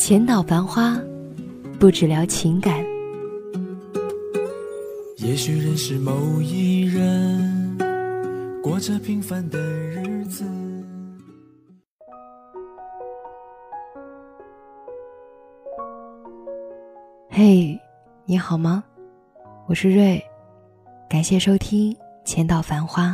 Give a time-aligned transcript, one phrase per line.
[0.00, 0.98] 浅岛繁花，
[1.78, 2.82] 不只聊情感。
[5.18, 7.76] 也许认识某一人，
[8.62, 10.42] 过着平凡的日子。
[17.28, 17.78] 嘿，
[18.24, 18.82] 你好吗？
[19.66, 20.18] 我是瑞，
[21.10, 21.92] 感谢收听
[22.24, 23.10] 《浅岛繁花》。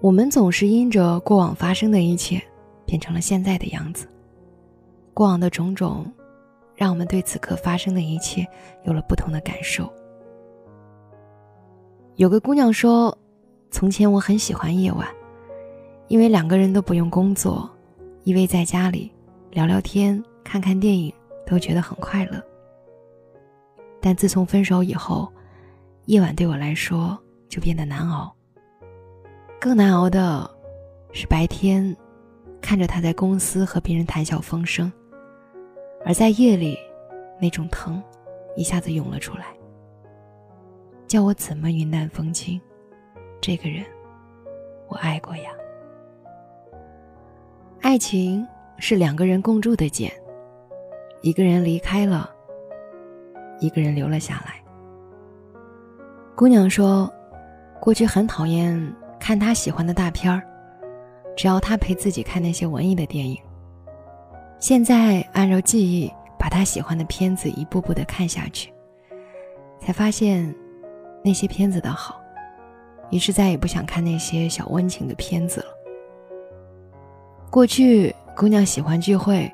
[0.00, 2.40] 我们总是因着过往发生的一切。
[2.88, 4.08] 变成了现在的样子。
[5.12, 6.10] 过往的种种，
[6.74, 8.46] 让我们对此刻发生的一切
[8.84, 9.92] 有了不同的感受。
[12.16, 13.16] 有个姑娘说
[13.70, 15.06] ：“从前我很喜欢夜晚，
[16.08, 17.68] 因为两个人都不用工作，
[18.24, 19.12] 依偎在家里
[19.50, 21.12] 聊聊天、看看电影，
[21.44, 22.42] 都觉得很快乐。
[24.00, 25.30] 但自从分手以后，
[26.06, 27.18] 夜晚对我来说
[27.50, 28.34] 就变得难熬。
[29.60, 30.50] 更难熬的
[31.12, 31.94] 是白天。”
[32.68, 34.92] 看着他在公司和别人谈笑风生，
[36.04, 36.78] 而在夜里，
[37.40, 38.02] 那种疼
[38.56, 39.46] 一下子涌了出来。
[41.06, 42.60] 叫我怎么云淡风轻？
[43.40, 43.82] 这个人，
[44.86, 45.50] 我爱过呀。
[47.80, 48.46] 爱情
[48.76, 50.12] 是两个人共筑的茧，
[51.22, 52.30] 一个人离开了，
[53.60, 54.62] 一个人留了下来。
[56.36, 57.10] 姑娘说，
[57.80, 60.42] 过去很讨厌看他喜欢的大片儿。
[61.38, 63.38] 只要他陪自己看那些文艺的电影，
[64.58, 68.72] 现在按照记忆把他喜欢的片子一步步的看下去，
[69.80, 70.52] 才发现
[71.22, 72.20] 那些片子的好，
[73.10, 75.66] 于是再也不想看那些小温情的片子了。
[77.50, 79.48] 过去姑娘喜欢聚会，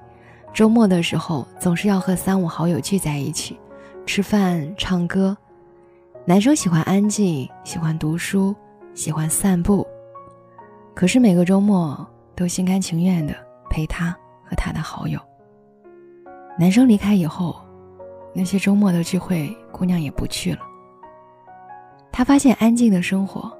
[0.54, 3.58] 周末的时候总是要和三五好友聚在一起
[4.06, 5.36] 吃饭唱歌，
[6.24, 8.56] 男生喜欢安静，喜欢读书，
[8.94, 9.86] 喜欢散步。
[10.94, 12.06] 可是每个周末
[12.36, 13.34] 都心甘情愿的
[13.68, 14.12] 陪他
[14.44, 15.18] 和他的好友。
[16.56, 17.60] 男生离开以后，
[18.32, 20.60] 那些周末的聚会，姑娘也不去了。
[22.12, 23.52] 她发现安静的生活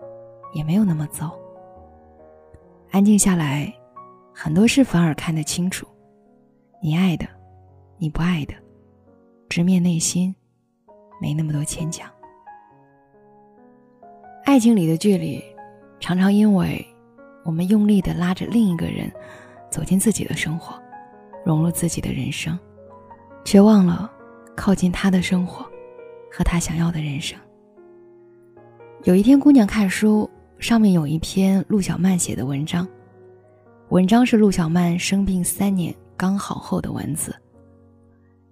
[0.53, 1.37] 也没有那么糟。
[2.93, 3.75] 安静下来，
[4.33, 5.85] 很多事反而看得清楚。
[6.81, 7.27] 你爱的，
[7.99, 8.55] 你不爱的，
[9.49, 10.33] 直面内心，
[11.21, 12.09] 没那么多牵强。
[14.45, 15.43] 爱情里的距离，
[15.99, 16.87] 常常因为。
[17.45, 19.13] 我们用力的拉着另一个人
[19.71, 20.81] 走进自己的生活，
[21.45, 22.59] 融入自己的人生，
[23.45, 24.11] 却忘了
[24.57, 25.63] 靠近他的生活
[26.33, 27.39] 和他想要的人生。
[29.03, 30.29] 有一天，姑娘看书，
[30.59, 32.89] 上面有一篇陆小曼写的文章，
[33.91, 37.35] 文章是陆小曼生病三年刚好后的文字。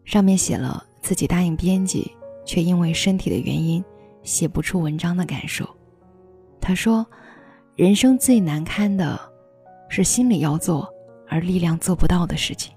[0.04, 2.14] 上面写了自己答应编辑，
[2.44, 3.82] 却因为身体的原因
[4.22, 5.66] 写不出文章的感受。
[6.60, 7.06] 她说。
[7.74, 9.18] 人生最难堪的，
[9.88, 10.86] 是心里要做
[11.26, 12.74] 而力量做不到的事情。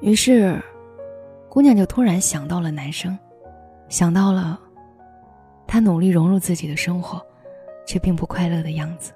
[0.00, 0.60] 于是，
[1.48, 3.16] 姑娘就突然想到了男生，
[3.88, 4.58] 想到了
[5.64, 7.24] 他努力融入自己的生活，
[7.86, 9.12] 却并不快乐的样子。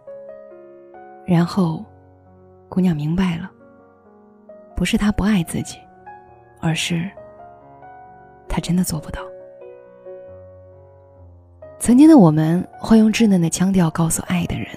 [1.27, 1.85] 然后，
[2.69, 3.51] 姑娘明白了，
[4.77, 5.77] 不是他不爱自己，
[6.61, 7.11] 而是
[8.49, 9.21] 他真的做不到。
[11.79, 14.69] 曾经的我们会用稚嫩的腔调告诉爱的人：“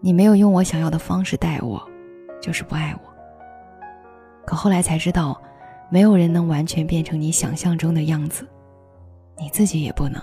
[0.00, 1.82] 你没有用我想要的方式待我，
[2.40, 3.12] 就是不爱我。”
[4.46, 5.40] 可后来才知道，
[5.90, 8.48] 没有人能完全变成你想象中的样子，
[9.36, 10.22] 你自己也不能。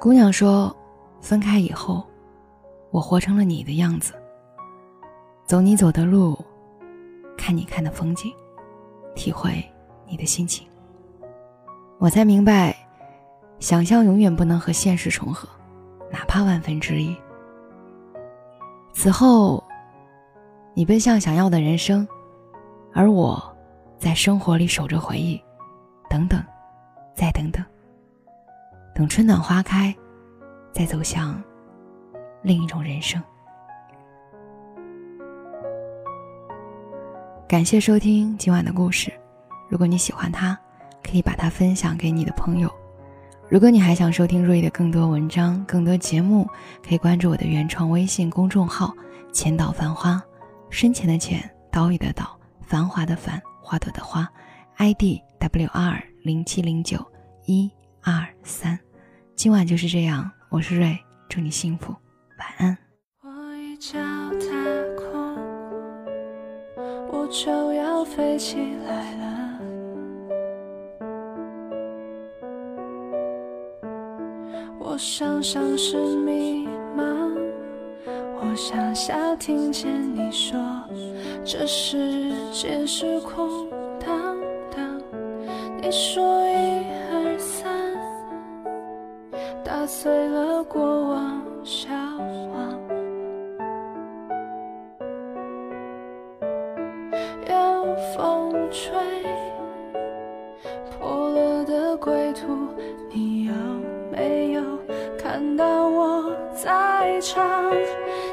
[0.00, 0.74] 姑娘说
[1.20, 2.04] ：“分开以后，
[2.90, 4.14] 我活成了你的样子，
[5.44, 6.36] 走你走的路，
[7.36, 8.32] 看你看的风景，
[9.14, 9.64] 体会
[10.06, 10.66] 你的心情。”
[11.98, 12.76] 我才明白，
[13.58, 15.48] 想象永远不能和现实重合，
[16.12, 17.16] 哪怕万分之一。
[18.92, 19.64] 此后，
[20.74, 22.06] 你奔向想要的人生，
[22.92, 23.42] 而我，
[23.98, 25.42] 在生活里守着回忆，
[26.10, 26.42] 等等，
[27.14, 27.64] 再等等，
[28.94, 29.94] 等春暖花开，
[30.72, 31.42] 再走向
[32.42, 33.22] 另一种人生。
[37.48, 39.10] 感谢收听今晚的故事，
[39.70, 40.58] 如果你喜欢它。
[41.06, 42.68] 可以把它分享给你的朋友，
[43.48, 46.48] 如果你还想收听瑞的更多文章、更多节目，
[46.86, 48.92] 可以关注我的原创微信公众号
[49.32, 50.20] “浅岛繁花”，
[50.68, 54.28] 深浅的浅，岛屿的岛，繁华的繁，花朵的花
[54.78, 56.98] ，ID W R 零七零九
[57.46, 57.70] 一
[58.02, 58.76] 二三。
[59.36, 60.98] 今晚就是这样，我是瑞，
[61.28, 61.94] 祝你幸福，
[62.38, 62.76] 晚安。
[63.22, 63.96] 我一脚
[64.40, 64.48] 踏
[64.96, 65.36] 空，
[67.12, 68.56] 我就要飞起
[68.88, 69.25] 来了。
[74.96, 76.66] 我想像是迷
[76.96, 77.04] 茫，
[78.40, 80.58] 我向下听见你说，
[81.44, 83.68] 这世界是空
[84.00, 84.08] 荡
[84.74, 84.98] 荡。
[85.82, 87.70] 你说一二三，
[89.62, 91.42] 打碎了过往
[107.20, 107.70] 场，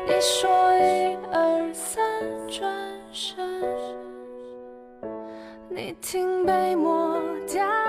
[0.05, 2.03] 你说一二三，
[2.47, 2.71] 转
[3.11, 3.35] 身，
[5.69, 7.82] 你听被抹掉。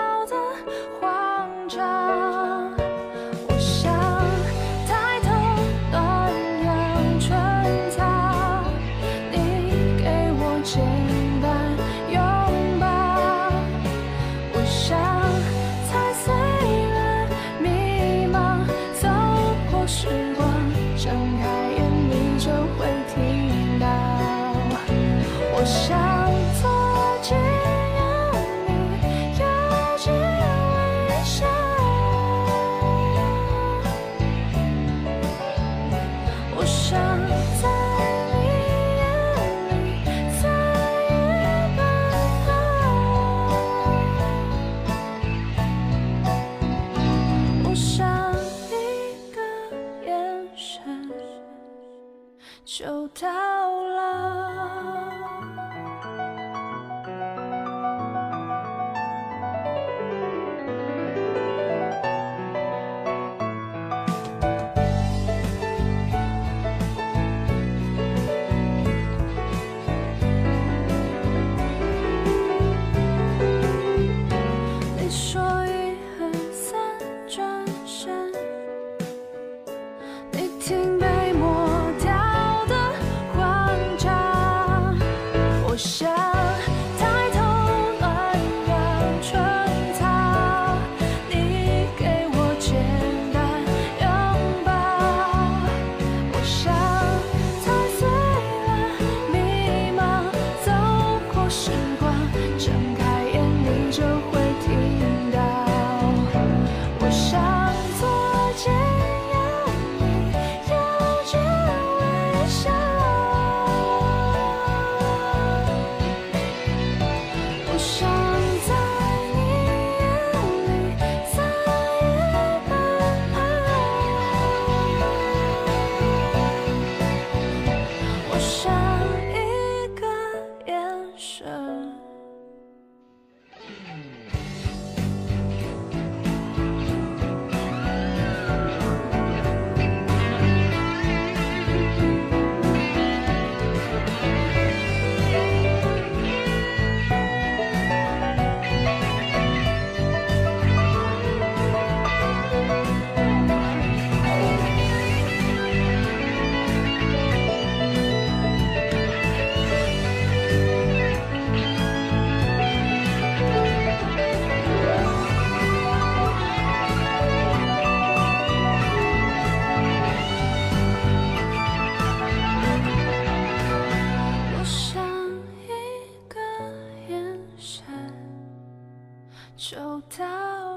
[179.57, 180.25] 就到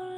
[0.04, 0.17] 了。